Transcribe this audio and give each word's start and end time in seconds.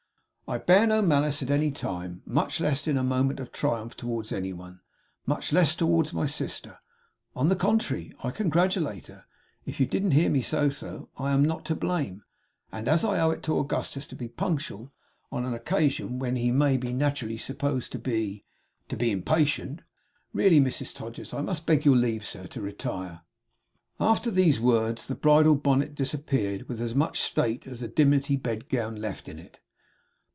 I 0.47 0.57
bear 0.57 0.85
no 0.85 1.01
malice 1.01 1.41
at 1.41 1.49
any 1.49 1.71
time, 1.71 2.23
much 2.25 2.59
less 2.59 2.85
in 2.85 2.97
a 2.97 3.03
moment 3.03 3.39
of 3.39 3.53
triumph, 3.53 3.95
towards 3.95 4.33
any 4.33 4.51
one; 4.51 4.81
much 5.25 5.53
less 5.53 5.77
towards 5.77 6.11
my 6.11 6.25
sister. 6.25 6.79
On 7.37 7.47
the 7.47 7.55
contrary, 7.55 8.13
I 8.21 8.31
congratulate 8.31 9.07
her. 9.07 9.23
If 9.65 9.79
you 9.79 9.85
didn't 9.85 10.11
hear 10.11 10.29
me 10.29 10.41
say 10.41 10.69
so, 10.69 11.07
I 11.17 11.31
am 11.31 11.41
not 11.45 11.63
to 11.67 11.73
blame. 11.75 12.25
And 12.69 12.89
as 12.89 13.05
I 13.05 13.17
owe 13.21 13.29
it 13.31 13.43
to 13.43 13.57
Augustus, 13.59 14.05
to 14.07 14.15
be 14.17 14.27
punctual 14.27 14.91
on 15.31 15.45
an 15.45 15.53
occasion 15.53 16.19
when 16.19 16.35
he 16.35 16.51
may 16.51 16.75
naturally 16.75 17.35
be 17.35 17.37
supposed 17.37 17.93
to 17.93 17.99
be 17.99 18.43
to 18.89 18.97
be 18.97 19.09
impatient 19.09 19.83
really, 20.33 20.59
Mrs 20.59 20.93
Todgers! 20.93 21.33
I 21.33 21.39
must 21.39 21.65
beg 21.65 21.85
your 21.85 21.95
leave, 21.95 22.25
sir, 22.25 22.45
to 22.47 22.59
retire.' 22.61 23.21
After 24.01 24.29
these 24.29 24.59
words 24.59 25.07
the 25.07 25.15
bridal 25.15 25.55
bonnet 25.55 25.95
disappeared; 25.95 26.67
with 26.67 26.81
as 26.81 26.93
much 26.93 27.21
state 27.21 27.67
as 27.67 27.79
the 27.79 27.87
dimity 27.87 28.35
bedgown 28.35 28.97
left 28.97 29.29
in 29.29 29.39
it. 29.39 29.61